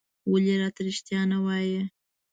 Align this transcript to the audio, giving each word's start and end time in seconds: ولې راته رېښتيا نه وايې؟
ولې 0.31 0.55
راته 0.61 0.81
رېښتيا 0.87 1.21
نه 1.31 1.37
وايې؟ 1.45 1.81